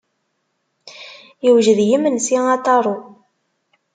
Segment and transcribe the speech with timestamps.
[1.47, 2.95] Iwjed yimensi a Taro.